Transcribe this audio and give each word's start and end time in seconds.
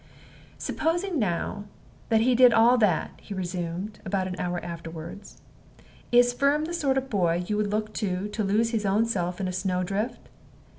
"Supposing 0.57 1.19
now 1.19 1.65
that 2.09 2.21
he 2.21 2.33
did 2.33 2.53
all 2.53 2.75
that," 2.79 3.11
he 3.21 3.35
resumed, 3.35 3.99
about 4.03 4.25
an 4.27 4.35
hour 4.39 4.59
afterward, 4.65 5.19
"is 6.11 6.33
Firm 6.33 6.65
the 6.65 6.73
sort 6.73 6.97
of 6.97 7.07
boy 7.07 7.43
you 7.45 7.55
would 7.55 7.69
look 7.69 7.93
to 8.01 8.27
to 8.29 8.43
lose 8.43 8.71
his 8.71 8.83
own 8.83 9.05
self 9.05 9.39
in 9.39 9.47
a 9.47 9.53
snow 9.53 9.83
drift? 9.83 10.27